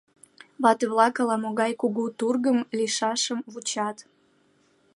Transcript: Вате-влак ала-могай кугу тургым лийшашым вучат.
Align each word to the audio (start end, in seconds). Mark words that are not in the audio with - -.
Вате-влак 0.63 1.15
ала-могай 1.21 1.71
кугу 1.81 2.03
тургым 2.19 2.57
лийшашым 2.77 3.39
вучат. 3.51 3.97